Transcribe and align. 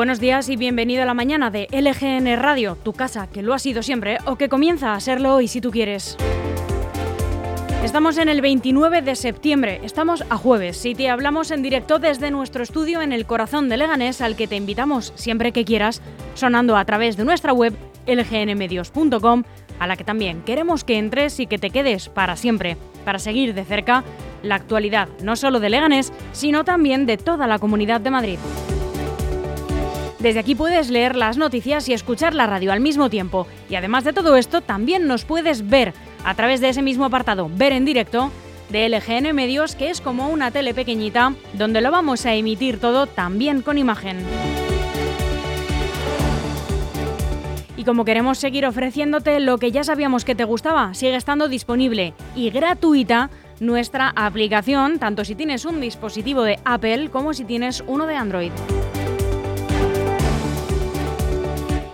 Buenos 0.00 0.18
días 0.18 0.48
y 0.48 0.56
bienvenido 0.56 1.02
a 1.02 1.04
la 1.04 1.12
mañana 1.12 1.50
de 1.50 1.68
LGN 1.70 2.40
Radio, 2.40 2.74
tu 2.74 2.94
casa, 2.94 3.26
que 3.26 3.42
lo 3.42 3.52
ha 3.52 3.58
sido 3.58 3.82
siempre 3.82 4.16
o 4.24 4.36
que 4.36 4.48
comienza 4.48 4.94
a 4.94 5.00
serlo 5.00 5.34
hoy 5.34 5.46
si 5.46 5.60
tú 5.60 5.70
quieres. 5.70 6.16
Estamos 7.84 8.16
en 8.16 8.30
el 8.30 8.40
29 8.40 9.02
de 9.02 9.14
septiembre, 9.14 9.78
estamos 9.84 10.24
a 10.30 10.38
jueves 10.38 10.86
y 10.86 10.94
te 10.94 11.10
hablamos 11.10 11.50
en 11.50 11.60
directo 11.60 11.98
desde 11.98 12.30
nuestro 12.30 12.62
estudio 12.62 13.02
en 13.02 13.12
el 13.12 13.26
corazón 13.26 13.68
de 13.68 13.76
Leganés 13.76 14.22
al 14.22 14.36
que 14.36 14.46
te 14.46 14.56
invitamos 14.56 15.12
siempre 15.16 15.52
que 15.52 15.66
quieras, 15.66 16.00
sonando 16.32 16.78
a 16.78 16.84
través 16.86 17.18
de 17.18 17.26
nuestra 17.26 17.52
web 17.52 17.74
lgnmedios.com, 18.06 19.42
a 19.78 19.86
la 19.86 19.96
que 19.96 20.04
también 20.04 20.40
queremos 20.40 20.82
que 20.82 20.96
entres 20.96 21.38
y 21.40 21.46
que 21.46 21.58
te 21.58 21.68
quedes 21.68 22.08
para 22.08 22.36
siempre, 22.36 22.78
para 23.04 23.18
seguir 23.18 23.52
de 23.52 23.66
cerca 23.66 24.02
la 24.42 24.54
actualidad 24.54 25.10
no 25.22 25.36
solo 25.36 25.60
de 25.60 25.68
Leganés, 25.68 26.10
sino 26.32 26.64
también 26.64 27.04
de 27.04 27.18
toda 27.18 27.46
la 27.46 27.58
comunidad 27.58 28.00
de 28.00 28.10
Madrid. 28.10 28.38
Desde 30.20 30.40
aquí 30.40 30.54
puedes 30.54 30.90
leer 30.90 31.16
las 31.16 31.38
noticias 31.38 31.88
y 31.88 31.94
escuchar 31.94 32.34
la 32.34 32.46
radio 32.46 32.72
al 32.72 32.80
mismo 32.80 33.08
tiempo. 33.08 33.46
Y 33.70 33.76
además 33.76 34.04
de 34.04 34.12
todo 34.12 34.36
esto, 34.36 34.60
también 34.60 35.06
nos 35.06 35.24
puedes 35.24 35.66
ver 35.66 35.94
a 36.24 36.34
través 36.34 36.60
de 36.60 36.68
ese 36.68 36.82
mismo 36.82 37.06
apartado, 37.06 37.50
ver 37.54 37.72
en 37.72 37.86
directo, 37.86 38.30
de 38.68 38.88
LGN 38.88 39.34
Medios, 39.34 39.74
que 39.74 39.88
es 39.88 40.02
como 40.02 40.28
una 40.28 40.50
tele 40.50 40.74
pequeñita, 40.74 41.34
donde 41.54 41.80
lo 41.80 41.90
vamos 41.90 42.26
a 42.26 42.34
emitir 42.34 42.78
todo 42.78 43.06
también 43.06 43.62
con 43.62 43.78
imagen. 43.78 44.18
Y 47.78 47.84
como 47.84 48.04
queremos 48.04 48.36
seguir 48.36 48.66
ofreciéndote 48.66 49.40
lo 49.40 49.56
que 49.56 49.72
ya 49.72 49.84
sabíamos 49.84 50.26
que 50.26 50.34
te 50.34 50.44
gustaba, 50.44 50.92
sigue 50.92 51.16
estando 51.16 51.48
disponible 51.48 52.12
y 52.36 52.50
gratuita 52.50 53.30
nuestra 53.58 54.12
aplicación, 54.14 54.98
tanto 54.98 55.24
si 55.24 55.34
tienes 55.34 55.64
un 55.64 55.80
dispositivo 55.80 56.42
de 56.42 56.58
Apple 56.66 57.08
como 57.08 57.32
si 57.32 57.44
tienes 57.44 57.82
uno 57.86 58.06
de 58.06 58.16
Android. 58.16 58.52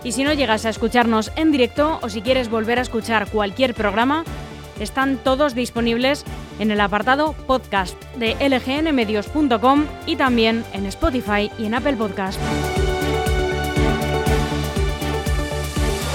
Y 0.07 0.13
si 0.13 0.23
no 0.23 0.31
llegas 0.31 0.65
a 0.65 0.69
escucharnos 0.69 1.33
en 1.35 1.51
directo 1.51 1.99
o 2.01 2.07
si 2.07 2.21
quieres 2.21 2.49
volver 2.49 2.79
a 2.79 2.81
escuchar 2.81 3.29
cualquier 3.29 3.73
programa, 3.73 4.23
están 4.79 5.17
todos 5.17 5.53
disponibles 5.53 6.23
en 6.59 6.71
el 6.71 6.79
apartado 6.79 7.33
podcast 7.33 8.01
de 8.15 8.33
lgnmedios.com 8.39 9.85
y 10.05 10.15
también 10.15 10.63
en 10.71 10.85
Spotify 10.85 11.51
y 11.59 11.65
en 11.65 11.73
Apple 11.73 11.97
Podcast. 11.97 12.39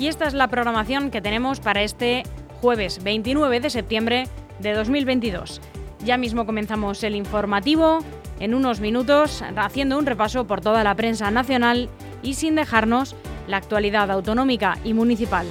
Y 0.00 0.08
esta 0.08 0.26
es 0.26 0.34
la 0.34 0.48
programación 0.48 1.12
que 1.12 1.20
tenemos 1.20 1.60
para 1.60 1.84
este 1.84 2.24
jueves 2.60 3.04
29 3.04 3.60
de 3.60 3.70
septiembre 3.70 4.24
de 4.58 4.72
2022. 4.72 5.60
Ya 6.04 6.16
mismo 6.16 6.46
comenzamos 6.46 7.04
el 7.04 7.14
informativo 7.14 8.00
en 8.40 8.54
unos 8.54 8.80
minutos 8.80 9.44
haciendo 9.54 9.98
un 9.98 10.06
repaso 10.06 10.48
por 10.48 10.60
toda 10.60 10.82
la 10.82 10.96
prensa 10.96 11.30
nacional 11.30 11.88
y 12.24 12.34
sin 12.34 12.56
dejarnos 12.56 13.14
la 13.46 13.56
actualidad 13.58 14.10
autonómica 14.10 14.78
y 14.84 14.94
municipal. 14.94 15.46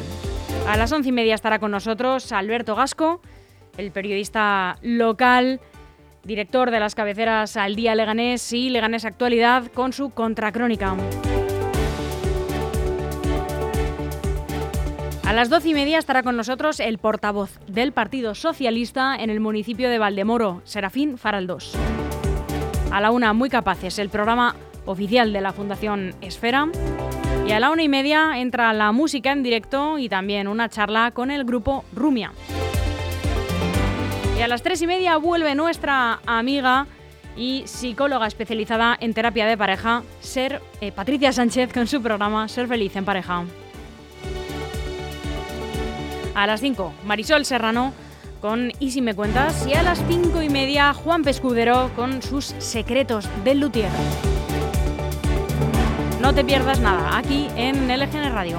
A 0.68 0.78
las 0.78 0.92
once 0.92 1.10
y 1.10 1.12
media 1.12 1.36
estará 1.36 1.60
con 1.60 1.72
nosotros 1.72 2.32
Alberto 2.32 2.76
Gasco, 2.76 3.22
el 3.78 3.92
periodista 3.92 4.78
local, 4.82 5.60
director 6.24 6.72
de 6.72 6.80
las 6.80 6.96
cabeceras 6.96 7.58
Al 7.58 7.76
Día 7.76 7.96
Leganés 7.96 8.54
y 8.54 8.70
Leganés 8.70 9.06
Actualidad, 9.06 9.72
con 9.74 9.94
su 9.94 10.12
contracrónica. 10.12 10.96
A 15.32 15.34
las 15.34 15.50
doce 15.50 15.70
y 15.70 15.74
media 15.74 15.98
estará 15.98 16.24
con 16.24 16.36
nosotros 16.36 16.82
el 16.82 16.98
portavoz 16.98 17.58
del 17.66 17.94
Partido 17.94 18.36
Socialista 18.36 19.16
en 19.16 19.30
el 19.30 19.40
municipio 19.40 19.90
de 19.90 19.98
Valdemoro, 19.98 20.62
Serafín 20.66 21.18
Faraldos. 21.18 21.74
A 22.92 23.00
la 23.00 23.12
una, 23.12 23.32
muy 23.32 23.50
capaces, 23.50 23.98
el 23.98 24.10
programa 24.10 24.58
oficial 24.86 25.32
de 25.32 25.40
la 25.40 25.54
Fundación 25.54 26.16
Esfera. 26.20 26.68
Y 27.52 27.54
a 27.54 27.60
la 27.60 27.70
una 27.70 27.84
y 27.84 27.90
media 27.90 28.40
entra 28.40 28.72
la 28.72 28.94
música 28.94 29.34
en 29.34 29.44
directo 29.44 30.00
y 30.00 30.08
también 30.08 30.48
una 30.48 30.70
charla 30.70 31.12
con 31.12 31.32
el 31.32 31.44
grupo 31.44 31.84
Rumia. 31.94 32.32
Y 34.38 34.42
a 34.42 34.48
las 34.48 34.64
tres 34.64 34.82
y 34.82 34.88
media 34.88 35.18
vuelve 35.18 35.54
nuestra 35.54 36.22
amiga 36.26 36.88
y 37.36 37.64
psicóloga 37.66 38.26
especializada 38.26 38.96
en 38.98 39.14
terapia 39.14 39.46
de 39.48 39.58
pareja, 39.58 40.04
Ser 40.22 40.62
eh, 40.80 40.94
Patricia 40.94 41.34
Sánchez, 41.34 41.74
con 41.74 41.88
su 41.88 42.02
programa 42.02 42.48
Ser 42.48 42.70
Feliz 42.70 42.96
en 42.96 43.04
Pareja. 43.04 43.44
A 46.34 46.48
las 46.48 46.62
5, 46.62 46.94
Marisol 47.04 47.44
Serrano 47.44 47.92
con 48.40 48.72
Y 48.80 48.92
si 48.92 49.02
me 49.02 49.14
cuentas. 49.14 49.68
Y 49.68 49.74
a 49.74 49.84
las 49.84 50.02
cinco 50.08 50.42
y 50.42 50.48
media, 50.48 50.94
Juan 50.94 51.22
Pescudero 51.22 51.92
con 51.98 52.22
sus 52.22 52.56
secretos 52.60 53.28
del 53.44 53.60
luthier. 53.60 53.92
No 56.32 56.36
te 56.36 56.46
pierdas 56.46 56.80
nada 56.80 57.18
aquí 57.18 57.50
en 57.58 57.90
LGN 57.90 58.32
Radio. 58.32 58.58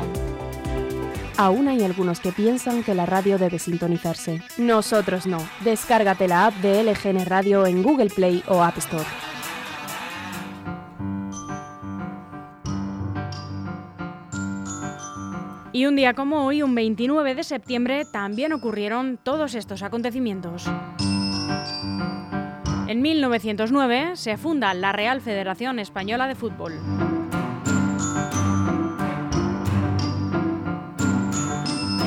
Aún 1.38 1.68
hay 1.68 1.82
algunos 1.82 2.20
que 2.20 2.30
piensan 2.30 2.82
que 2.82 2.94
la 2.94 3.06
radio 3.06 3.38
debe 3.38 3.58
sintonizarse. 3.58 4.42
Nosotros 4.58 5.26
no. 5.26 5.38
Descárgate 5.60 6.28
la 6.28 6.48
app 6.48 6.54
de 6.56 6.84
LGN 6.84 7.24
Radio 7.24 7.64
en 7.64 7.82
Google 7.82 8.10
Play 8.10 8.44
o 8.46 8.62
App 8.62 8.76
Store. 8.76 9.06
Y 15.72 15.86
un 15.86 15.96
día 15.96 16.12
como 16.12 16.44
hoy, 16.44 16.62
un 16.62 16.74
29 16.74 17.34
de 17.34 17.42
septiembre, 17.42 18.02
también 18.12 18.52
ocurrieron 18.52 19.18
todos 19.22 19.54
estos 19.54 19.82
acontecimientos. 19.82 20.66
En 22.86 23.00
1909 23.00 24.16
se 24.16 24.36
funda 24.36 24.74
la 24.74 24.92
Real 24.92 25.22
Federación 25.22 25.78
Española 25.78 26.28
de 26.28 26.34
Fútbol. 26.34 26.74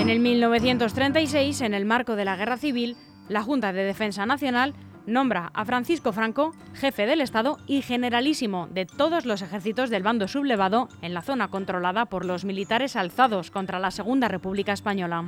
En 0.05 0.11
el 0.11 0.19
1936, 0.19 1.61
en 1.61 1.73
el 1.73 1.83
marco 1.83 2.15
de 2.15 2.25
la 2.25 2.35
Guerra 2.35 2.57
Civil, 2.57 2.95
la 3.27 3.41
Junta 3.41 3.73
de 3.73 3.83
Defensa 3.83 4.27
Nacional 4.27 4.75
nombra 5.07 5.49
a 5.55 5.65
Francisco 5.65 6.13
Franco 6.13 6.51
jefe 6.75 7.07
del 7.07 7.21
Estado 7.21 7.57
y 7.65 7.81
generalísimo 7.81 8.67
de 8.67 8.85
todos 8.85 9.25
los 9.25 9.41
ejércitos 9.41 9.89
del 9.89 10.03
bando 10.03 10.27
sublevado 10.27 10.89
en 11.01 11.15
la 11.15 11.23
zona 11.23 11.47
controlada 11.47 12.05
por 12.05 12.23
los 12.23 12.45
militares 12.45 12.95
alzados 12.95 13.49
contra 13.49 13.79
la 13.79 13.89
Segunda 13.89 14.27
República 14.27 14.73
Española. 14.73 15.25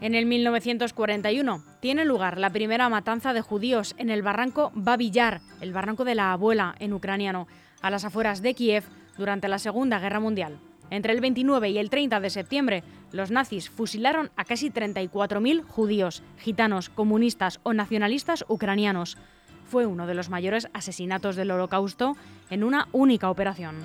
En 0.00 0.14
el 0.14 0.24
1941 0.24 1.64
tiene 1.80 2.06
lugar 2.06 2.38
la 2.38 2.48
primera 2.48 2.88
matanza 2.88 3.34
de 3.34 3.42
judíos 3.42 3.94
en 3.98 4.08
el 4.08 4.22
barranco 4.22 4.70
Babillar, 4.72 5.42
el 5.60 5.74
barranco 5.74 6.04
de 6.04 6.14
la 6.14 6.32
abuela 6.32 6.76
en 6.78 6.92
ucraniano, 6.92 7.46
a 7.86 7.90
las 7.90 8.04
afueras 8.04 8.42
de 8.42 8.54
Kiev 8.54 8.84
durante 9.16 9.48
la 9.48 9.58
Segunda 9.58 9.98
Guerra 10.00 10.20
Mundial. 10.20 10.58
Entre 10.90 11.12
el 11.12 11.20
29 11.20 11.70
y 11.70 11.78
el 11.78 11.90
30 11.90 12.20
de 12.20 12.30
septiembre, 12.30 12.84
los 13.12 13.30
nazis 13.30 13.70
fusilaron 13.70 14.30
a 14.36 14.44
casi 14.44 14.70
34.000 14.70 15.62
judíos, 15.62 16.22
gitanos, 16.38 16.88
comunistas 16.88 17.60
o 17.62 17.72
nacionalistas 17.72 18.44
ucranianos. 18.48 19.16
Fue 19.64 19.86
uno 19.86 20.06
de 20.06 20.14
los 20.14 20.30
mayores 20.30 20.68
asesinatos 20.74 21.36
del 21.36 21.50
Holocausto 21.50 22.16
en 22.50 22.62
una 22.62 22.88
única 22.92 23.30
operación. 23.30 23.76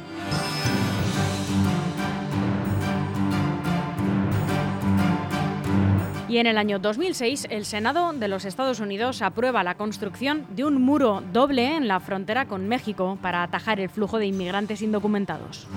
Y 6.32 6.38
en 6.38 6.48
el 6.48 6.58
año 6.58 6.80
2006, 6.80 7.48
el 7.50 7.66
Senado 7.66 8.14
de 8.14 8.30
los 8.30 8.46
Estados 8.46 8.80
Unidos 8.80 9.22
aprueba 9.22 9.66
la 9.66 9.76
construcción 9.76 10.46
de 10.56 10.64
un 10.64 10.82
muro 10.82 11.22
doble 11.34 11.76
en 11.76 11.90
la 11.90 12.00
frontera 12.00 12.46
con 12.46 12.70
México 12.70 13.20
para 13.22 13.44
atajar 13.44 13.82
el 13.82 13.90
flujo 13.90 14.18
de 14.18 14.28
inmigrantes 14.28 14.82
indocumentados. 14.82 15.68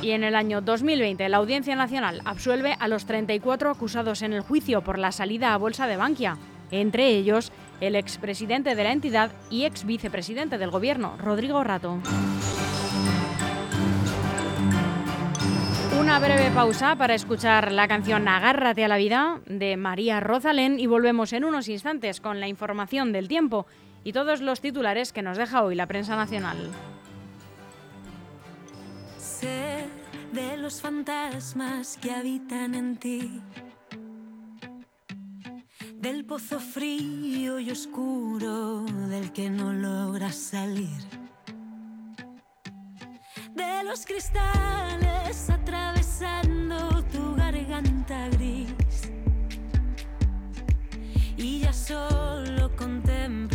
Y 0.00 0.12
en 0.12 0.24
el 0.24 0.34
año 0.34 0.62
2020, 0.62 1.28
la 1.28 1.36
Audiencia 1.36 1.76
Nacional 1.76 2.22
absuelve 2.24 2.78
a 2.80 2.88
los 2.88 3.04
34 3.04 3.68
acusados 3.68 4.22
en 4.22 4.32
el 4.32 4.40
juicio 4.40 4.80
por 4.80 4.98
la 4.98 5.12
salida 5.12 5.52
a 5.52 5.58
bolsa 5.58 5.86
de 5.86 5.98
Bankia, 5.98 6.38
entre 6.70 7.08
ellos 7.08 7.52
el 7.82 7.94
expresidente 7.94 8.74
de 8.74 8.84
la 8.84 8.92
entidad 8.92 9.32
y 9.50 9.66
ex 9.66 9.84
vicepresidente 9.84 10.56
del 10.56 10.70
gobierno, 10.70 11.18
Rodrigo 11.18 11.62
Rato. 11.62 11.98
Una 16.10 16.18
breve 16.18 16.50
pausa 16.50 16.96
para 16.96 17.14
escuchar 17.14 17.70
la 17.70 17.86
canción 17.86 18.26
Agárrate 18.26 18.84
a 18.84 18.88
la 18.88 18.96
vida 18.96 19.40
de 19.46 19.76
María 19.76 20.18
Rosalén 20.18 20.80
y 20.80 20.88
volvemos 20.88 21.32
en 21.32 21.44
unos 21.44 21.68
instantes 21.68 22.20
con 22.20 22.40
la 22.40 22.48
información 22.48 23.12
del 23.12 23.28
tiempo 23.28 23.64
y 24.02 24.12
todos 24.12 24.40
los 24.40 24.60
titulares 24.60 25.12
que 25.12 25.22
nos 25.22 25.36
deja 25.36 25.62
hoy 25.62 25.76
la 25.76 25.86
prensa 25.86 26.16
nacional. 26.16 26.68
Sé 29.18 29.86
de 30.32 30.56
los 30.56 30.80
fantasmas 30.80 31.96
que 32.02 32.10
habitan 32.10 32.74
en 32.74 32.96
ti, 32.96 33.40
del 35.94 36.24
pozo 36.24 36.58
frío 36.58 37.60
y 37.60 37.70
oscuro 37.70 38.82
del 38.82 39.30
que 39.30 39.48
no 39.48 39.72
logras 39.72 40.34
salir 40.34 41.19
de 43.54 43.84
los 43.84 44.06
cristales 44.06 45.50
atravesando 45.50 47.02
tu 47.04 47.34
garganta 47.36 48.28
gris. 48.30 49.10
Y 51.36 51.60
ya 51.60 51.72
solo 51.72 52.70
contemplas 52.76 53.49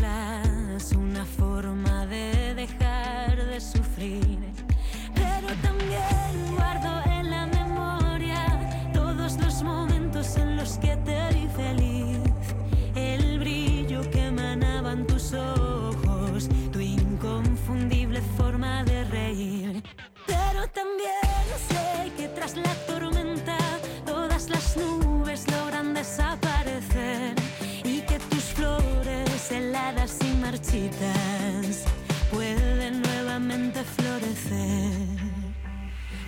marchitas 30.76 31.86
pueden 32.32 33.02
nuevamente 33.02 33.84
florecer. 33.84 34.92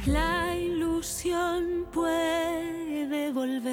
La 0.05 0.55
ilusión 0.55 1.85
puede 1.91 3.31
volver 3.31 3.65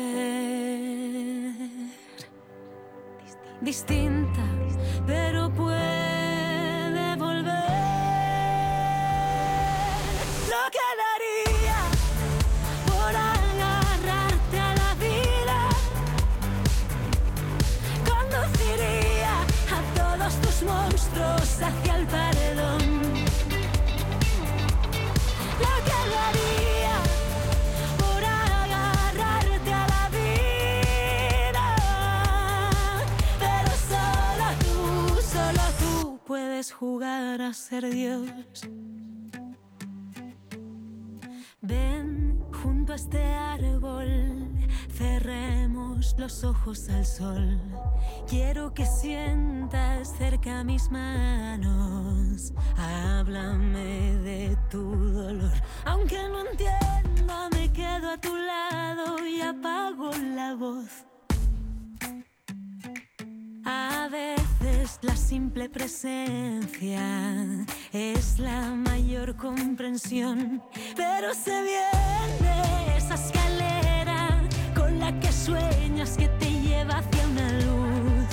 distinta, 3.60 4.42
pero 5.06 5.43
jugar 37.34 37.48
a 37.48 37.52
ser 37.52 37.90
Dios. 37.90 38.30
Ven 41.62 42.40
junto 42.62 42.92
a 42.92 42.96
este 42.96 43.22
árbol, 43.24 44.06
cerremos 44.92 46.14
los 46.18 46.44
ojos 46.44 46.88
al 46.90 47.04
sol. 47.04 47.60
Quiero 48.28 48.72
que 48.74 48.86
sientas 48.86 50.14
cerca 50.16 50.62
mis 50.64 50.90
manos. 50.90 52.52
Háblame 52.76 54.16
de 54.18 54.56
tu 54.70 54.94
dolor. 54.94 55.52
Aunque 55.86 56.18
no 56.28 56.40
entienda, 56.46 57.48
me 57.52 57.72
quedo 57.72 58.10
a 58.10 58.18
tu 58.18 58.34
lado 58.36 59.26
y 59.26 59.40
apago 59.40 60.10
la 60.36 60.54
voz. 60.54 61.04
A 63.64 64.08
la 65.00 65.16
simple 65.16 65.70
presencia 65.70 67.00
es 67.90 68.38
la 68.38 68.74
mayor 68.74 69.34
comprensión, 69.34 70.62
pero 70.94 71.32
se 71.32 71.62
viene 71.62 72.96
esa 72.96 73.14
escalera 73.14 74.42
con 74.74 74.98
la 74.98 75.18
que 75.20 75.32
sueñas 75.32 76.18
que 76.18 76.28
te 76.28 76.50
lleva 76.60 76.98
hacia 76.98 77.26
una 77.28 77.52
luz 77.60 78.26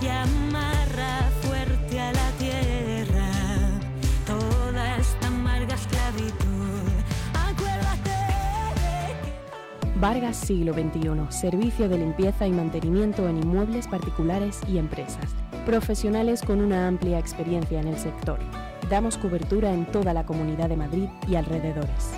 y 0.00 0.06
amarra 0.08 1.28
fuerte 1.42 2.00
a 2.00 2.12
la 2.12 2.30
tierra 2.38 3.30
toda 4.26 4.96
esta 4.96 5.26
amarga 5.26 5.74
esclavitud. 5.74 6.88
Acuérdate 7.34 8.10
Vargas 9.96 10.36
Siglo 10.38 10.72
XXI, 10.72 11.30
servicio 11.30 11.86
de 11.86 11.98
limpieza 11.98 12.46
y 12.46 12.52
mantenimiento 12.52 13.28
en 13.28 13.42
inmuebles 13.42 13.86
particulares 13.86 14.60
y 14.68 14.78
empresas. 14.78 15.34
Profesionales 15.68 16.40
con 16.40 16.62
una 16.62 16.88
amplia 16.88 17.18
experiencia 17.18 17.78
en 17.78 17.88
el 17.88 17.98
sector. 17.98 18.38
Damos 18.88 19.18
cobertura 19.18 19.70
en 19.70 19.84
toda 19.84 20.14
la 20.14 20.24
Comunidad 20.24 20.70
de 20.70 20.78
Madrid 20.78 21.08
y 21.28 21.34
alrededores. 21.34 22.14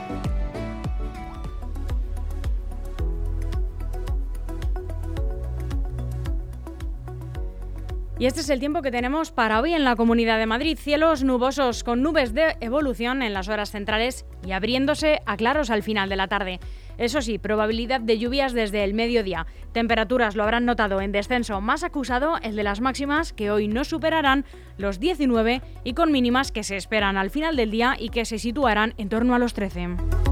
Y 8.20 8.26
este 8.26 8.40
es 8.40 8.50
el 8.50 8.60
tiempo 8.60 8.82
que 8.82 8.92
tenemos 8.92 9.32
para 9.32 9.60
hoy 9.60 9.72
en 9.72 9.82
la 9.82 9.96
Comunidad 9.96 10.38
de 10.38 10.46
Madrid. 10.46 10.78
Cielos 10.78 11.24
nubosos 11.24 11.82
con 11.82 12.02
nubes 12.02 12.34
de 12.34 12.56
evolución 12.60 13.20
en 13.20 13.34
las 13.34 13.48
horas 13.48 13.72
centrales 13.72 14.26
y 14.46 14.52
abriéndose 14.52 15.22
a 15.26 15.36
claros 15.36 15.70
al 15.70 15.82
final 15.82 16.08
de 16.08 16.16
la 16.16 16.28
tarde. 16.28 16.60
Eso 17.00 17.22
sí, 17.22 17.38
probabilidad 17.38 18.02
de 18.02 18.18
lluvias 18.18 18.52
desde 18.52 18.84
el 18.84 18.92
mediodía. 18.92 19.46
Temperaturas 19.72 20.36
lo 20.36 20.42
habrán 20.42 20.66
notado 20.66 21.00
en 21.00 21.12
descenso 21.12 21.62
más 21.62 21.82
acusado 21.82 22.36
el 22.42 22.56
de 22.56 22.62
las 22.62 22.82
máximas 22.82 23.32
que 23.32 23.50
hoy 23.50 23.68
no 23.68 23.84
superarán 23.84 24.44
los 24.76 25.00
19 25.00 25.62
y 25.82 25.94
con 25.94 26.12
mínimas 26.12 26.52
que 26.52 26.62
se 26.62 26.76
esperan 26.76 27.16
al 27.16 27.30
final 27.30 27.56
del 27.56 27.70
día 27.70 27.96
y 27.98 28.10
que 28.10 28.26
se 28.26 28.38
situarán 28.38 28.92
en 28.98 29.08
torno 29.08 29.34
a 29.34 29.38
los 29.38 29.54
13. 29.54 30.29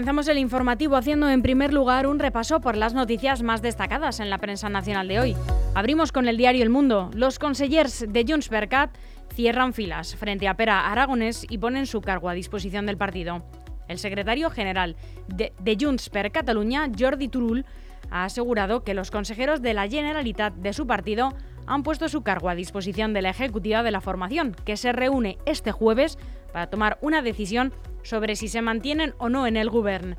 Comenzamos 0.00 0.28
el 0.28 0.38
informativo 0.38 0.96
haciendo 0.96 1.28
en 1.28 1.42
primer 1.42 1.74
lugar 1.74 2.06
un 2.06 2.18
repaso 2.18 2.62
por 2.62 2.74
las 2.74 2.94
noticias 2.94 3.42
más 3.42 3.60
destacadas 3.60 4.18
en 4.18 4.30
la 4.30 4.38
prensa 4.38 4.70
nacional 4.70 5.08
de 5.08 5.20
hoy. 5.20 5.36
Abrimos 5.74 6.10
con 6.10 6.26
el 6.26 6.38
diario 6.38 6.62
El 6.62 6.70
Mundo. 6.70 7.10
Los 7.12 7.38
consellers 7.38 8.06
de 8.08 8.24
Junts 8.26 8.48
per 8.48 8.70
Cat 8.70 8.96
cierran 9.34 9.74
filas 9.74 10.16
frente 10.16 10.48
a 10.48 10.54
Pera 10.54 10.90
Aragonés 10.90 11.44
y 11.50 11.58
ponen 11.58 11.84
su 11.84 12.00
cargo 12.00 12.30
a 12.30 12.32
disposición 12.32 12.86
del 12.86 12.96
partido. 12.96 13.42
El 13.88 13.98
secretario 13.98 14.48
general 14.48 14.96
de, 15.28 15.52
de 15.60 15.76
Junts 15.78 16.08
per 16.08 16.32
Catalunya, 16.32 16.90
Jordi 16.98 17.28
Turull, 17.28 17.66
ha 18.10 18.24
asegurado 18.24 18.84
que 18.84 18.94
los 18.94 19.10
consejeros 19.10 19.60
de 19.60 19.74
la 19.74 19.86
Generalitat 19.86 20.54
de 20.54 20.72
su 20.72 20.86
partido 20.86 21.34
han 21.66 21.82
puesto 21.82 22.08
su 22.08 22.22
cargo 22.22 22.48
a 22.48 22.54
disposición 22.54 23.12
de 23.12 23.20
la 23.20 23.30
ejecutiva 23.30 23.82
de 23.82 23.90
la 23.90 24.00
formación, 24.00 24.56
que 24.64 24.78
se 24.78 24.92
reúne 24.92 25.36
este 25.44 25.72
jueves 25.72 26.16
para 26.52 26.68
tomar 26.68 26.98
una 27.00 27.22
decisión 27.22 27.72
sobre 28.02 28.36
si 28.36 28.48
se 28.48 28.62
mantienen 28.62 29.14
o 29.18 29.28
no 29.28 29.46
en 29.46 29.56
el 29.56 29.70
Govern. 29.70 30.16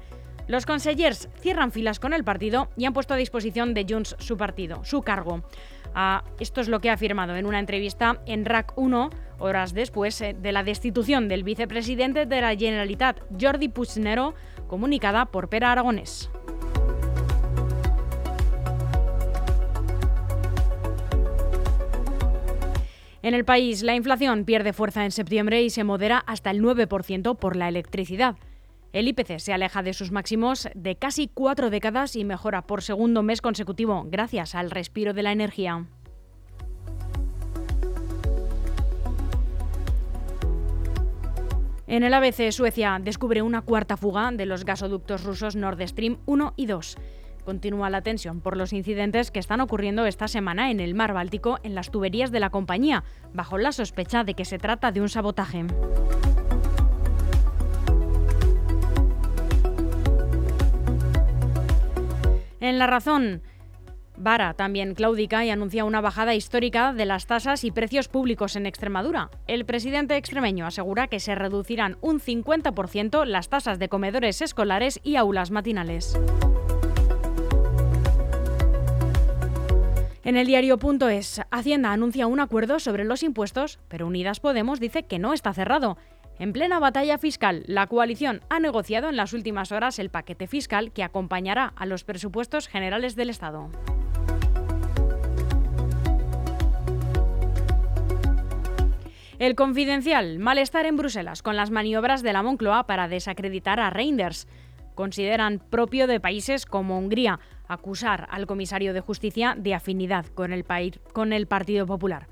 Los 0.47 0.65
consellers 0.65 1.29
cierran 1.39 1.71
filas 1.71 1.99
con 1.99 2.13
el 2.13 2.23
partido 2.23 2.69
y 2.75 2.85
han 2.85 2.93
puesto 2.93 3.13
a 3.13 3.17
disposición 3.17 3.73
de 3.73 3.85
Junts 3.87 4.15
su 4.19 4.37
partido, 4.37 4.83
su 4.83 5.01
cargo. 5.01 5.43
Ah, 5.93 6.23
esto 6.39 6.61
es 6.61 6.67
lo 6.67 6.79
que 6.79 6.89
ha 6.89 6.93
afirmado 6.93 7.35
en 7.35 7.45
una 7.45 7.59
entrevista 7.59 8.21
en 8.25 8.45
RAC 8.45 8.73
1, 8.75 9.09
horas 9.39 9.73
después 9.73 10.19
eh, 10.21 10.35
de 10.37 10.51
la 10.51 10.63
destitución 10.63 11.27
del 11.27 11.43
vicepresidente 11.43 12.25
de 12.25 12.41
la 12.41 12.55
Generalitat, 12.55 13.19
Jordi 13.39 13.67
Puigneró, 13.67 14.33
comunicada 14.67 15.25
por 15.25 15.49
Pera 15.49 15.71
Aragonés. 15.71 16.29
En 23.23 23.35
el 23.35 23.45
país, 23.45 23.83
la 23.83 23.95
inflación 23.95 24.45
pierde 24.45 24.73
fuerza 24.73 25.05
en 25.05 25.11
septiembre 25.11 25.61
y 25.61 25.69
se 25.69 25.83
modera 25.83 26.17
hasta 26.25 26.49
el 26.49 26.61
9% 26.61 27.37
por 27.37 27.55
la 27.55 27.67
electricidad. 27.67 28.35
El 28.93 29.07
IPC 29.07 29.37
se 29.37 29.53
aleja 29.53 29.83
de 29.83 29.93
sus 29.93 30.11
máximos 30.11 30.67
de 30.73 30.95
casi 30.95 31.27
cuatro 31.27 31.69
décadas 31.69 32.15
y 32.15 32.25
mejora 32.25 32.63
por 32.63 32.81
segundo 32.81 33.23
mes 33.23 33.41
consecutivo 33.41 34.05
gracias 34.07 34.55
al 34.55 34.71
respiro 34.71 35.13
de 35.13 35.23
la 35.23 35.31
energía. 35.31 35.85
En 41.87 42.03
el 42.03 42.13
ABC, 42.13 42.51
Suecia 42.51 42.99
descubre 43.01 43.41
una 43.41 43.61
cuarta 43.61 43.97
fuga 43.97 44.31
de 44.31 44.45
los 44.45 44.65
gasoductos 44.65 45.23
rusos 45.23 45.55
Nord 45.55 45.85
Stream 45.87 46.17
1 46.25 46.53
y 46.55 46.65
2. 46.65 46.97
Continúa 47.45 47.89
la 47.89 48.01
tensión 48.01 48.41
por 48.41 48.57
los 48.57 48.73
incidentes 48.73 49.31
que 49.31 49.39
están 49.39 49.61
ocurriendo 49.61 50.05
esta 50.05 50.27
semana 50.27 50.71
en 50.71 50.79
el 50.79 50.93
mar 50.93 51.13
Báltico 51.13 51.59
en 51.63 51.75
las 51.75 51.91
tuberías 51.91 52.31
de 52.31 52.39
la 52.39 52.49
compañía, 52.49 53.03
bajo 53.33 53.57
la 53.57 53.71
sospecha 53.71 54.23
de 54.23 54.33
que 54.33 54.45
se 54.45 54.57
trata 54.57 54.91
de 54.91 55.01
un 55.01 55.09
sabotaje. 55.09 55.65
En 62.59 62.77
la 62.77 62.87
razón, 62.87 63.41
Vara 64.23 64.53
también 64.53 64.93
claudica 64.93 65.43
y 65.43 65.49
anuncia 65.49 65.83
una 65.83 65.99
bajada 65.99 66.35
histórica 66.35 66.93
de 66.93 67.07
las 67.07 67.25
tasas 67.25 67.63
y 67.63 67.71
precios 67.71 68.07
públicos 68.07 68.55
en 68.55 68.67
Extremadura. 68.67 69.31
El 69.47 69.65
presidente 69.65 70.15
extremeño 70.15 70.67
asegura 70.67 71.07
que 71.07 71.19
se 71.19 71.33
reducirán 71.33 71.97
un 72.01 72.19
50% 72.19 73.25
las 73.25 73.49
tasas 73.49 73.79
de 73.79 73.89
comedores 73.89 74.43
escolares 74.43 74.99
y 75.01 75.15
aulas 75.15 75.49
matinales. 75.49 76.19
En 80.23 80.37
el 80.37 80.45
diario.es, 80.45 81.41
Hacienda 81.49 81.91
anuncia 81.91 82.27
un 82.27 82.39
acuerdo 82.39 82.79
sobre 82.79 83.05
los 83.05 83.23
impuestos, 83.23 83.79
pero 83.87 84.05
Unidas 84.05 84.39
Podemos 84.39 84.79
dice 84.79 85.01
que 85.01 85.17
no 85.17 85.33
está 85.33 85.51
cerrado. 85.51 85.97
En 86.37 86.53
plena 86.53 86.77
batalla 86.77 87.17
fiscal, 87.17 87.63
la 87.65 87.87
coalición 87.87 88.41
ha 88.49 88.59
negociado 88.59 89.09
en 89.09 89.15
las 89.15 89.33
últimas 89.33 89.71
horas 89.71 89.97
el 89.97 90.11
paquete 90.11 90.45
fiscal 90.45 90.91
que 90.91 91.03
acompañará 91.03 91.73
a 91.75 91.87
los 91.87 92.03
presupuestos 92.03 92.67
generales 92.67 93.15
del 93.15 93.31
Estado. 93.31 93.69
El 99.39 99.55
confidencial, 99.55 100.37
malestar 100.37 100.85
en 100.85 100.97
Bruselas 100.97 101.41
con 101.41 101.55
las 101.55 101.71
maniobras 101.71 102.21
de 102.21 102.31
la 102.31 102.43
Moncloa 102.43 102.85
para 102.85 103.07
desacreditar 103.07 103.79
a 103.79 103.89
Reinders. 103.89 104.47
Consideran 104.93 105.57
propio 105.57 106.05
de 106.05 106.19
países 106.19 106.67
como 106.67 106.99
Hungría 106.99 107.39
acusar 107.71 108.27
al 108.29 108.47
comisario 108.47 108.93
de 108.93 108.99
justicia 108.99 109.55
de 109.57 109.73
afinidad 109.73 110.25
con 110.27 110.51
el, 110.51 110.65
con 111.13 111.31
el 111.31 111.47
Partido 111.47 111.85
Popular. 111.85 112.27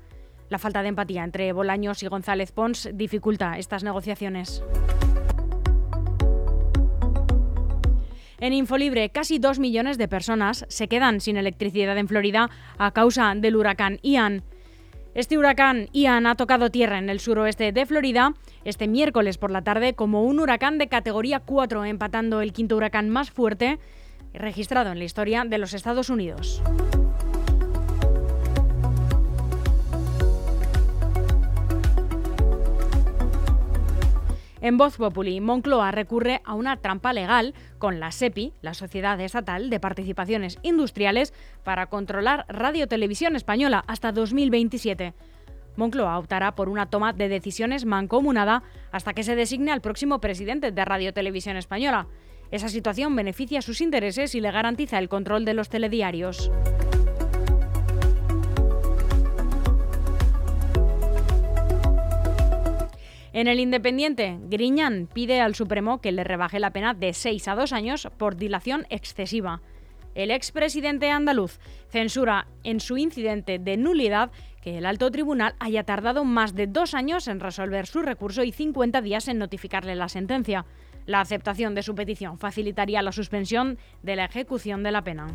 La 0.50 0.58
falta 0.58 0.82
de 0.82 0.88
empatía 0.88 1.24
entre 1.24 1.52
Bolaños 1.52 2.02
y 2.02 2.08
González 2.08 2.52
Pons 2.52 2.90
dificulta 2.92 3.56
estas 3.56 3.84
negociaciones. 3.84 4.62
En 8.38 8.52
Infolibre, 8.52 9.10
casi 9.10 9.38
dos 9.38 9.58
millones 9.58 9.98
de 9.98 10.08
personas 10.08 10.64
se 10.68 10.88
quedan 10.88 11.20
sin 11.20 11.36
electricidad 11.36 11.96
en 11.98 12.08
Florida 12.08 12.50
a 12.78 12.90
causa 12.90 13.34
del 13.36 13.56
huracán 13.56 13.98
Ian. 14.02 14.42
Este 15.14 15.36
huracán 15.36 15.88
Ian 15.92 16.26
ha 16.26 16.36
tocado 16.36 16.70
tierra 16.70 16.98
en 16.98 17.10
el 17.10 17.20
suroeste 17.20 17.72
de 17.72 17.86
Florida 17.86 18.34
este 18.64 18.88
miércoles 18.88 19.38
por 19.38 19.50
la 19.50 19.62
tarde 19.62 19.94
como 19.94 20.22
un 20.22 20.38
huracán 20.40 20.78
de 20.78 20.88
categoría 20.88 21.40
4, 21.40 21.84
empatando 21.84 22.40
el 22.40 22.52
quinto 22.52 22.76
huracán 22.76 23.10
más 23.10 23.30
fuerte 23.30 23.78
registrado 24.34 24.92
en 24.92 24.98
la 24.98 25.04
historia 25.04 25.44
de 25.44 25.58
los 25.58 25.74
Estados 25.74 26.10
Unidos. 26.10 26.62
En 34.62 34.76
Voz 34.76 34.98
Populi, 34.98 35.40
Moncloa 35.40 35.90
recurre 35.90 36.42
a 36.44 36.54
una 36.54 36.76
trampa 36.76 37.14
legal 37.14 37.54
con 37.78 37.98
la 37.98 38.12
SEPI, 38.12 38.52
la 38.60 38.74
Sociedad 38.74 39.18
Estatal 39.18 39.70
de 39.70 39.80
Participaciones 39.80 40.58
Industriales, 40.62 41.32
para 41.64 41.86
controlar 41.86 42.44
Radio 42.48 42.86
Televisión 42.86 43.36
Española 43.36 43.82
hasta 43.86 44.12
2027. 44.12 45.14
Moncloa 45.76 46.18
optará 46.18 46.54
por 46.54 46.68
una 46.68 46.90
toma 46.90 47.14
de 47.14 47.28
decisiones 47.30 47.86
mancomunada 47.86 48.62
hasta 48.92 49.14
que 49.14 49.22
se 49.22 49.34
designe 49.34 49.72
al 49.72 49.80
próximo 49.80 50.20
presidente 50.20 50.72
de 50.72 50.84
Radio 50.84 51.14
Televisión 51.14 51.56
Española. 51.56 52.06
Esa 52.50 52.68
situación 52.68 53.14
beneficia 53.14 53.62
sus 53.62 53.80
intereses 53.80 54.34
y 54.34 54.40
le 54.40 54.50
garantiza 54.50 54.98
el 54.98 55.08
control 55.08 55.44
de 55.44 55.54
los 55.54 55.68
telediarios. 55.68 56.50
En 63.32 63.46
el 63.46 63.60
Independiente, 63.60 64.38
Griñán 64.48 65.08
pide 65.12 65.40
al 65.40 65.54
Supremo 65.54 66.00
que 66.00 66.10
le 66.10 66.24
rebaje 66.24 66.58
la 66.58 66.72
pena 66.72 66.94
de 66.94 67.12
6 67.12 67.46
a 67.46 67.54
2 67.54 67.72
años 67.72 68.08
por 68.18 68.36
dilación 68.36 68.86
excesiva. 68.90 69.62
El 70.16 70.32
expresidente 70.32 71.10
andaluz 71.10 71.60
censura 71.88 72.48
en 72.64 72.80
su 72.80 72.98
incidente 72.98 73.60
de 73.60 73.76
nulidad 73.76 74.32
que 74.60 74.78
el 74.78 74.84
alto 74.84 75.10
tribunal 75.12 75.54
haya 75.60 75.84
tardado 75.84 76.24
más 76.24 76.54
de 76.54 76.66
dos 76.66 76.94
años 76.94 77.28
en 77.28 77.38
resolver 77.38 77.86
su 77.86 78.02
recurso 78.02 78.42
y 78.42 78.50
50 78.50 79.00
días 79.00 79.28
en 79.28 79.38
notificarle 79.38 79.94
la 79.94 80.08
sentencia. 80.08 80.66
La 81.06 81.20
aceptación 81.20 81.74
de 81.74 81.82
su 81.82 81.94
petición 81.94 82.38
facilitaría 82.38 83.02
la 83.02 83.12
suspensión 83.12 83.78
de 84.02 84.16
la 84.16 84.26
ejecución 84.26 84.82
de 84.82 84.92
la 84.92 85.02
pena. 85.02 85.28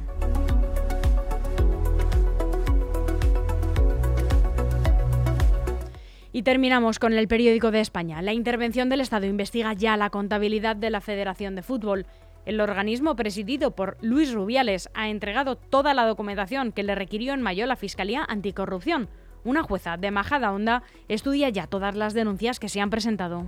Y 6.36 6.44
terminamos 6.44 7.00
con 7.00 7.14
el 7.14 7.30
periódico 7.30 7.72
de 7.72 7.80
España. 7.80 8.22
La 8.22 8.34
intervención 8.34 8.90
del 8.90 9.00
Estado 9.00 9.26
investiga 9.26 9.72
ya 9.72 9.96
la 9.96 10.10
contabilidad 10.10 10.76
de 10.76 10.90
la 10.90 11.00
Federación 11.00 11.56
de 11.56 11.62
Fútbol. 11.62 12.06
El 12.46 12.60
organismo 12.60 13.16
presidido 13.16 13.72
por 13.72 13.98
Luis 14.02 14.34
Rubiales 14.34 14.90
ha 14.94 15.08
entregado 15.08 15.56
toda 15.56 15.94
la 15.94 16.06
documentación 16.06 16.74
que 16.74 16.84
le 16.84 16.94
requirió 16.94 17.34
en 17.34 17.42
mayo 17.42 17.66
la 17.66 17.78
Fiscalía 17.78 18.26
Anticorrupción. 18.28 19.08
Una 19.46 19.64
jueza 19.64 19.96
de 19.96 20.12
Majada 20.12 20.52
Honda 20.52 20.84
estudia 21.08 21.48
ya 21.50 21.68
todas 21.68 21.96
las 21.96 22.14
denuncias 22.14 22.60
que 22.60 22.68
se 22.68 22.82
han 22.82 22.90
presentado. 22.90 23.46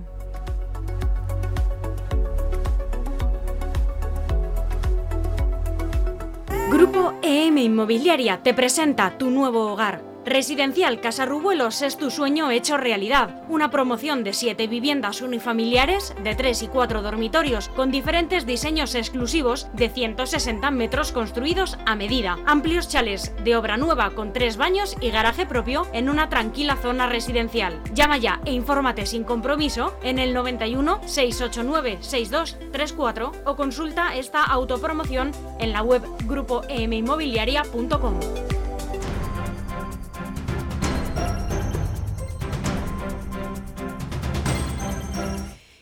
Grupo 6.78 7.14
EM 7.22 7.58
Inmobiliaria 7.58 8.40
te 8.40 8.54
presenta 8.54 9.18
tu 9.18 9.30
nuevo 9.30 9.72
hogar 9.72 10.00
Residencial 10.28 11.00
Casarrubuelos 11.00 11.80
es 11.80 11.96
tu 11.96 12.10
sueño 12.10 12.50
hecho 12.50 12.76
realidad. 12.76 13.42
Una 13.48 13.70
promoción 13.70 14.24
de 14.24 14.34
7 14.34 14.66
viviendas 14.66 15.22
unifamiliares 15.22 16.14
de 16.22 16.34
3 16.34 16.64
y 16.64 16.68
4 16.68 17.00
dormitorios 17.00 17.70
con 17.70 17.90
diferentes 17.90 18.44
diseños 18.44 18.94
exclusivos 18.94 19.68
de 19.72 19.88
160 19.88 20.70
metros 20.70 21.12
construidos 21.12 21.78
a 21.86 21.94
medida. 21.94 22.36
Amplios 22.44 22.90
chales 22.90 23.32
de 23.42 23.56
obra 23.56 23.78
nueva 23.78 24.10
con 24.10 24.34
3 24.34 24.58
baños 24.58 24.96
y 25.00 25.10
garaje 25.10 25.46
propio 25.46 25.86
en 25.94 26.10
una 26.10 26.28
tranquila 26.28 26.76
zona 26.76 27.06
residencial. 27.06 27.80
Llama 27.94 28.18
ya 28.18 28.42
e 28.44 28.52
infórmate 28.52 29.06
sin 29.06 29.24
compromiso 29.24 29.96
en 30.02 30.18
el 30.18 30.34
91 30.34 31.00
689 31.06 32.00
6234 32.02 33.32
o 33.46 33.56
consulta 33.56 34.14
esta 34.14 34.44
autopromoción 34.44 35.32
en 35.58 35.72
la 35.72 35.82
web 35.82 36.02
grupoeminmobiliaria.com. 36.26 38.57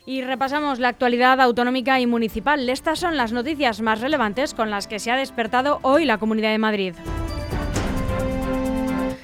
Y 0.07 0.21
repasamos 0.21 0.79
la 0.79 0.87
actualidad 0.87 1.41
autonómica 1.41 1.99
y 1.99 2.07
municipal. 2.07 2.69
Estas 2.69 2.97
son 2.97 3.17
las 3.17 3.33
noticias 3.33 3.81
más 3.81 3.99
relevantes 3.99 4.53
con 4.53 4.69
las 4.69 4.87
que 4.87 4.99
se 4.99 5.11
ha 5.11 5.17
despertado 5.17 5.79
hoy 5.81 6.05
la 6.05 6.17
Comunidad 6.17 6.51
de 6.51 6.57
Madrid. 6.57 6.93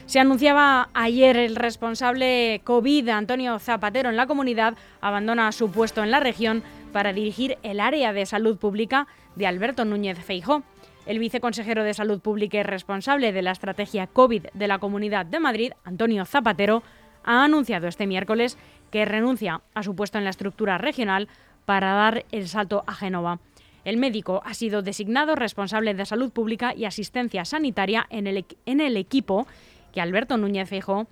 Se 0.06 0.20
anunciaba 0.20 0.90
ayer 0.94 1.38
el 1.38 1.56
responsable 1.56 2.60
COVID, 2.66 3.08
Antonio 3.08 3.60
Zapatero, 3.60 4.10
en 4.10 4.18
la 4.18 4.28
comunidad, 4.28 4.74
abandona 5.00 5.54
su 5.54 5.72
puesto 5.72 6.04
en 6.04 6.12
la 6.12 6.20
región 6.20 6.64
para 6.92 7.14
dirigir 7.14 7.58
el 7.64 7.80
área 7.80 8.12
de 8.12 8.26
salud 8.26 8.58
pública 8.58 9.08
de 9.38 9.48
Alberto 9.48 9.86
Núñez 9.86 10.20
Feijó. 10.20 10.64
El 11.06 11.20
viceconsejero 11.20 11.86
de 11.86 11.94
Salud 11.94 12.20
Pública 12.20 12.58
y 12.58 12.64
responsable 12.64 13.32
de 13.32 13.42
la 13.42 13.52
estrategia 13.52 14.08
COVID 14.08 14.48
de 14.54 14.68
la 14.68 14.80
Comunidad 14.80 15.26
de 15.26 15.40
Madrid, 15.40 15.72
Antonio 15.86 16.26
Zapatero, 16.26 16.84
ha 17.24 17.44
anunciado 17.44 17.88
este 17.88 18.08
miércoles 18.08 18.58
que 18.92 19.06
renuncia 19.06 19.62
a 19.74 19.84
su 19.84 19.96
puesto 19.96 20.18
en 20.18 20.24
la 20.24 20.30
estructura 20.30 20.78
regional 20.78 21.28
para 21.66 21.94
dar 21.94 22.26
el 22.32 22.48
salto 22.48 22.84
a 22.88 22.94
Génova. 22.94 23.40
El 23.86 23.98
médico 23.98 24.42
ha 24.46 24.54
sido 24.54 24.82
designado 24.82 25.36
responsable 25.36 25.94
de 25.94 26.06
salud 26.06 26.32
pública 26.32 26.74
y 26.76 26.86
asistencia 26.86 27.44
sanitaria 27.44 28.06
en 28.10 28.28
el, 28.28 28.46
en 28.66 28.82
el 28.82 28.98
equipo 28.98 29.46
que 29.94 30.02
Alberto 30.02 30.38
Núñez 30.38 30.70
Feijóo 30.70 31.08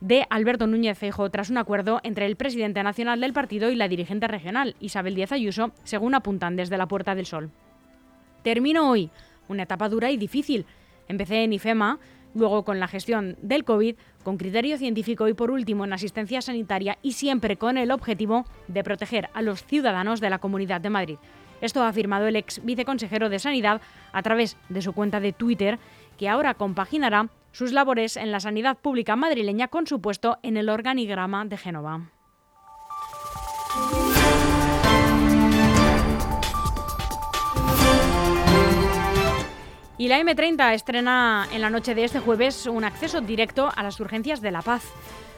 de 0.00 0.26
Alberto 0.28 0.66
Núñez 0.66 0.98
Feijóo 0.98 1.30
tras 1.30 1.50
un 1.50 1.56
acuerdo 1.56 2.00
entre 2.02 2.26
el 2.26 2.36
presidente 2.36 2.82
nacional 2.82 3.20
del 3.20 3.32
partido 3.32 3.70
y 3.70 3.76
la 3.76 3.88
dirigente 3.88 4.28
regional, 4.28 4.76
Isabel 4.80 5.14
Díaz 5.14 5.32
Ayuso, 5.32 5.72
según 5.84 6.14
apuntan 6.14 6.56
desde 6.56 6.76
la 6.76 6.88
Puerta 6.88 7.14
del 7.14 7.26
Sol. 7.26 7.50
Termino 8.42 8.90
hoy 8.90 9.10
una 9.48 9.62
etapa 9.62 9.88
dura 9.88 10.10
y 10.10 10.16
difícil. 10.16 10.66
Empecé 11.08 11.44
en 11.44 11.52
IFEMA, 11.52 11.98
luego 12.34 12.64
con 12.64 12.80
la 12.80 12.88
gestión 12.88 13.36
del 13.40 13.64
COVID, 13.64 13.96
con 14.24 14.36
criterio 14.36 14.76
científico 14.78 15.28
y 15.28 15.34
por 15.34 15.52
último 15.52 15.84
en 15.84 15.92
asistencia 15.92 16.42
sanitaria 16.42 16.98
y 17.02 17.12
siempre 17.12 17.56
con 17.56 17.78
el 17.78 17.92
objetivo 17.92 18.44
de 18.66 18.82
proteger 18.82 19.28
a 19.34 19.42
los 19.42 19.64
ciudadanos 19.64 20.20
de 20.20 20.30
la 20.30 20.40
Comunidad 20.40 20.80
de 20.80 20.90
Madrid. 20.90 21.18
Esto 21.60 21.82
ha 21.82 21.88
afirmado 21.88 22.26
el 22.26 22.36
ex 22.36 22.64
viceconsejero 22.64 23.28
de 23.28 23.38
Sanidad 23.38 23.80
a 24.12 24.22
través 24.22 24.56
de 24.68 24.82
su 24.82 24.92
cuenta 24.92 25.20
de 25.20 25.32
Twitter, 25.32 25.78
que 26.18 26.28
ahora 26.28 26.54
compaginará 26.54 27.28
sus 27.52 27.72
labores 27.72 28.16
en 28.16 28.32
la 28.32 28.40
sanidad 28.40 28.76
pública 28.76 29.14
madrileña 29.14 29.68
con 29.68 29.86
su 29.86 30.00
puesto 30.00 30.38
en 30.42 30.56
el 30.56 30.68
organigrama 30.68 31.44
de 31.44 31.56
Génova. 31.56 32.10
Y 39.96 40.08
la 40.08 40.20
M30 40.20 40.74
estrena 40.74 41.46
en 41.52 41.60
la 41.60 41.70
noche 41.70 41.94
de 41.94 42.02
este 42.02 42.18
jueves 42.18 42.66
un 42.66 42.82
acceso 42.82 43.20
directo 43.20 43.70
a 43.76 43.82
las 43.84 44.00
urgencias 44.00 44.40
de 44.40 44.50
La 44.50 44.60
Paz. 44.60 44.82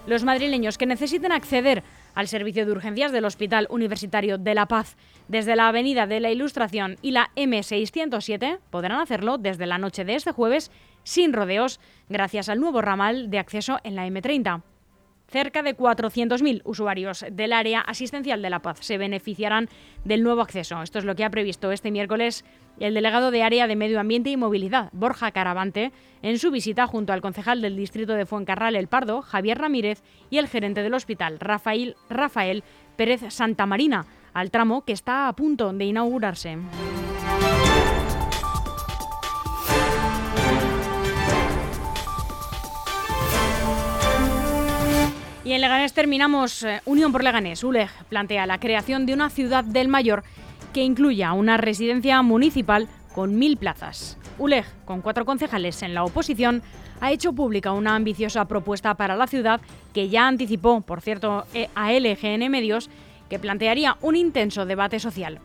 Los 0.06 0.24
madrileños 0.24 0.78
que 0.78 0.86
necesiten 0.86 1.30
acceder 1.30 1.82
al 2.14 2.26
servicio 2.26 2.64
de 2.64 2.72
urgencias 2.72 3.12
del 3.12 3.26
Hospital 3.26 3.66
Universitario 3.68 4.38
de 4.38 4.54
La 4.54 4.64
Paz 4.64 4.96
desde 5.28 5.56
la 5.56 5.68
Avenida 5.68 6.06
de 6.06 6.20
la 6.20 6.30
Ilustración 6.30 6.96
y 7.02 7.10
la 7.10 7.30
M607 7.36 8.60
podrán 8.70 9.00
hacerlo 9.00 9.36
desde 9.36 9.66
la 9.66 9.76
noche 9.76 10.06
de 10.06 10.14
este 10.14 10.32
jueves 10.32 10.70
sin 11.02 11.34
rodeos 11.34 11.78
gracias 12.08 12.48
al 12.48 12.58
nuevo 12.58 12.80
ramal 12.80 13.28
de 13.30 13.38
acceso 13.38 13.78
en 13.84 13.94
la 13.94 14.06
M30. 14.06 14.62
Cerca 15.28 15.62
de 15.62 15.76
400.000 15.76 16.62
usuarios 16.64 17.26
del 17.30 17.52
área 17.52 17.80
asistencial 17.80 18.40
de 18.40 18.48
La 18.48 18.60
Paz 18.60 18.78
se 18.80 18.96
beneficiarán 18.96 19.68
del 20.04 20.22
nuevo 20.22 20.40
acceso. 20.40 20.80
Esto 20.82 21.00
es 21.00 21.04
lo 21.04 21.16
que 21.16 21.24
ha 21.24 21.30
previsto 21.30 21.72
este 21.72 21.90
miércoles 21.90 22.44
el 22.84 22.94
delegado 22.94 23.30
de 23.30 23.42
Área 23.42 23.66
de 23.66 23.76
Medio 23.76 24.00
Ambiente 24.00 24.30
y 24.30 24.36
Movilidad, 24.36 24.90
Borja 24.92 25.30
Caravante, 25.30 25.92
en 26.22 26.38
su 26.38 26.50
visita 26.50 26.86
junto 26.86 27.12
al 27.12 27.20
concejal 27.20 27.62
del 27.62 27.76
distrito 27.76 28.14
de 28.14 28.26
Fuencarral 28.26 28.76
El 28.76 28.88
Pardo, 28.88 29.22
Javier 29.22 29.58
Ramírez, 29.58 30.02
y 30.30 30.38
el 30.38 30.48
gerente 30.48 30.82
del 30.82 30.94
hospital, 30.94 31.38
Rafael, 31.40 31.96
Rafael 32.10 32.64
Pérez 32.96 33.22
Santamarina, 33.28 34.06
al 34.34 34.50
tramo 34.50 34.84
que 34.84 34.92
está 34.92 35.28
a 35.28 35.32
punto 35.34 35.72
de 35.72 35.84
inaugurarse. 35.84 36.58
Y 45.46 45.52
en 45.52 45.60
Leganés 45.60 45.92
terminamos. 45.92 46.64
Eh, 46.64 46.80
Unión 46.86 47.12
por 47.12 47.22
Leganés, 47.22 47.62
ULEG, 47.62 47.88
plantea 48.08 48.46
la 48.46 48.58
creación 48.58 49.06
de 49.06 49.14
una 49.14 49.30
ciudad 49.30 49.62
del 49.62 49.86
mayor 49.86 50.24
que 50.76 50.84
incluya 50.84 51.32
una 51.32 51.56
residencia 51.56 52.20
municipal 52.20 52.86
con 53.14 53.38
mil 53.38 53.56
plazas. 53.56 54.18
ULEG, 54.36 54.66
con 54.84 55.00
cuatro 55.00 55.24
concejales 55.24 55.82
en 55.82 55.94
la 55.94 56.04
oposición, 56.04 56.60
ha 57.00 57.12
hecho 57.12 57.32
pública 57.32 57.72
una 57.72 57.94
ambiciosa 57.94 58.44
propuesta 58.44 58.92
para 58.92 59.16
la 59.16 59.26
ciudad 59.26 59.62
que 59.94 60.10
ya 60.10 60.28
anticipó, 60.28 60.82
por 60.82 61.00
cierto, 61.00 61.46
eh, 61.54 61.70
a 61.74 61.94
LGN 61.94 62.50
Medios, 62.50 62.90
que 63.30 63.38
plantearía 63.38 63.96
un 64.02 64.16
intenso 64.16 64.66
debate 64.66 65.00
social. 65.00 65.40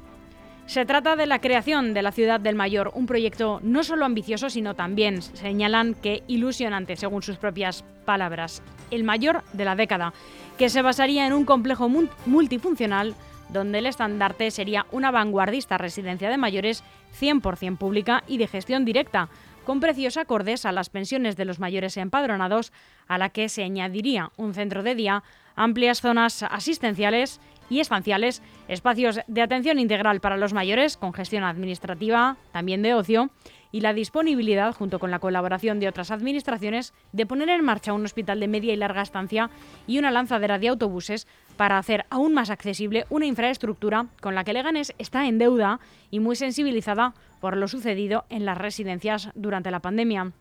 Se 0.65 0.85
trata 0.85 1.15
de 1.15 1.27
la 1.27 1.39
creación 1.39 1.93
de 1.93 2.01
la 2.01 2.11
ciudad 2.11 2.41
del 2.41 2.57
Mayor, 2.57 2.91
un 2.93 3.05
proyecto 3.05 3.61
no 3.63 3.85
solo 3.85 4.03
ambicioso, 4.03 4.49
sino 4.49 4.73
también, 4.73 5.21
señalan 5.21 5.93
que 5.93 6.23
ilusionante, 6.27 6.97
según 6.97 7.23
sus 7.23 7.37
propias 7.37 7.85
palabras, 8.03 8.61
el 8.89 9.05
mayor 9.05 9.43
de 9.53 9.63
la 9.63 9.77
década, 9.77 10.11
que 10.57 10.67
se 10.67 10.81
basaría 10.81 11.25
en 11.25 11.31
un 11.31 11.45
complejo 11.45 11.87
multifuncional 12.25 13.15
donde 13.51 13.79
el 13.79 13.85
estandarte 13.85 14.49
sería 14.51 14.85
una 14.91 15.11
vanguardista 15.11 15.77
residencia 15.77 16.29
de 16.29 16.37
mayores 16.37 16.83
100% 17.19 17.77
pública 17.77 18.23
y 18.27 18.37
de 18.37 18.47
gestión 18.47 18.85
directa, 18.85 19.29
con 19.65 19.79
precios 19.79 20.17
acordes 20.17 20.65
a 20.65 20.71
las 20.71 20.89
pensiones 20.89 21.35
de 21.35 21.45
los 21.45 21.59
mayores 21.59 21.97
empadronados, 21.97 22.71
a 23.07 23.17
la 23.17 23.29
que 23.29 23.49
se 23.49 23.63
añadiría 23.63 24.31
un 24.37 24.53
centro 24.53 24.83
de 24.83 24.95
día, 24.95 25.23
amplias 25.55 26.01
zonas 26.01 26.43
asistenciales 26.43 27.39
y 27.69 27.79
estanciales, 27.79 28.41
espacios 28.67 29.19
de 29.27 29.41
atención 29.41 29.79
integral 29.79 30.19
para 30.19 30.37
los 30.37 30.53
mayores 30.53 30.97
con 30.97 31.13
gestión 31.13 31.43
administrativa, 31.43 32.37
también 32.51 32.81
de 32.81 32.93
ocio, 32.93 33.29
y 33.71 33.81
la 33.81 33.93
disponibilidad, 33.93 34.73
junto 34.73 34.99
con 34.99 35.11
la 35.11 35.19
colaboración 35.19 35.79
de 35.79 35.87
otras 35.87 36.11
administraciones, 36.11 36.93
de 37.11 37.25
poner 37.25 37.49
en 37.49 37.63
marcha 37.63 37.93
un 37.93 38.05
hospital 38.05 38.39
de 38.39 38.47
media 38.47 38.73
y 38.73 38.77
larga 38.77 39.01
estancia 39.01 39.49
y 39.87 39.99
una 39.99 40.11
lanzadera 40.11 40.59
de 40.59 40.67
autobuses 40.69 41.27
para 41.57 41.77
hacer 41.77 42.05
aún 42.09 42.33
más 42.33 42.49
accesible 42.49 43.05
una 43.09 43.25
infraestructura 43.25 44.07
con 44.19 44.35
la 44.35 44.43
que 44.43 44.53
Leganés 44.53 44.93
está 44.97 45.27
en 45.27 45.37
deuda 45.37 45.79
y 46.09 46.19
muy 46.19 46.35
sensibilizada 46.35 47.13
por 47.39 47.57
lo 47.57 47.67
sucedido 47.67 48.25
en 48.29 48.45
las 48.45 48.57
residencias 48.57 49.29
durante 49.35 49.71
la 49.71 49.79
pandemia. 49.79 50.31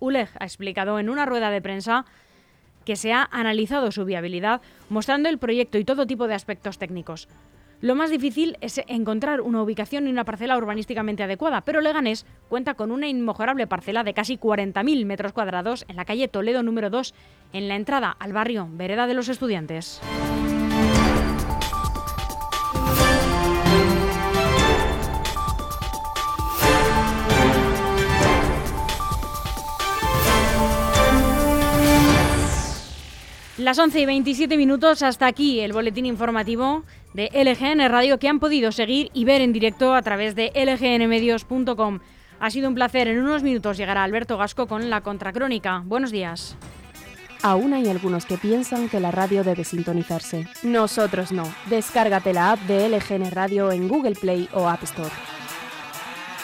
ULEG 0.00 0.28
ha 0.38 0.44
explicado 0.44 0.98
en 0.98 1.10
una 1.10 1.26
rueda 1.26 1.50
de 1.50 1.62
prensa 1.62 2.04
que 2.84 2.96
se 2.96 3.12
ha 3.12 3.28
analizado 3.30 3.92
su 3.92 4.04
viabilidad, 4.04 4.62
mostrando 4.88 5.28
el 5.28 5.38
proyecto 5.38 5.76
y 5.78 5.84
todo 5.84 6.06
tipo 6.06 6.26
de 6.26 6.34
aspectos 6.34 6.78
técnicos. 6.78 7.28
Lo 7.80 7.94
más 7.94 8.10
difícil 8.10 8.56
es 8.60 8.80
encontrar 8.88 9.40
una 9.40 9.62
ubicación 9.62 10.08
y 10.08 10.10
una 10.10 10.24
parcela 10.24 10.56
urbanísticamente 10.56 11.22
adecuada, 11.22 11.60
pero 11.60 11.80
Leganés 11.80 12.26
cuenta 12.48 12.74
con 12.74 12.90
una 12.90 13.06
inmejorable 13.06 13.68
parcela 13.68 14.02
de 14.02 14.14
casi 14.14 14.36
40.000 14.36 15.04
metros 15.06 15.32
cuadrados 15.32 15.84
en 15.86 15.94
la 15.94 16.04
calle 16.04 16.26
Toledo 16.26 16.64
número 16.64 16.90
2, 16.90 17.14
en 17.52 17.68
la 17.68 17.76
entrada 17.76 18.10
al 18.10 18.32
barrio 18.32 18.68
Vereda 18.72 19.06
de 19.06 19.14
los 19.14 19.28
Estudiantes. 19.28 20.00
Las 33.68 33.78
11 33.78 34.00
y 34.00 34.06
27 34.06 34.56
minutos, 34.56 35.02
hasta 35.02 35.26
aquí 35.26 35.60
el 35.60 35.74
boletín 35.74 36.06
informativo 36.06 36.84
de 37.12 37.28
LGN 37.34 37.86
Radio 37.90 38.18
que 38.18 38.26
han 38.26 38.40
podido 38.40 38.72
seguir 38.72 39.10
y 39.12 39.26
ver 39.26 39.42
en 39.42 39.52
directo 39.52 39.94
a 39.94 40.00
través 40.00 40.34
de 40.34 40.50
lgnmedios.com. 40.54 41.98
Ha 42.40 42.50
sido 42.50 42.66
un 42.70 42.74
placer. 42.74 43.08
En 43.08 43.18
unos 43.18 43.42
minutos 43.42 43.76
llegará 43.76 44.04
Alberto 44.04 44.38
Gasco 44.38 44.66
con 44.68 44.88
la 44.88 45.02
contracrónica. 45.02 45.82
Buenos 45.84 46.10
días. 46.10 46.56
Aún 47.42 47.74
hay 47.74 47.90
algunos 47.90 48.24
que 48.24 48.38
piensan 48.38 48.88
que 48.88 49.00
la 49.00 49.10
radio 49.10 49.44
debe 49.44 49.64
sintonizarse. 49.64 50.46
Nosotros 50.62 51.30
no. 51.30 51.44
Descárgate 51.66 52.32
la 52.32 52.52
app 52.52 52.60
de 52.60 52.88
LGN 52.88 53.30
Radio 53.32 53.70
en 53.70 53.86
Google 53.86 54.14
Play 54.14 54.48
o 54.54 54.66
App 54.66 54.82
Store. 54.84 55.10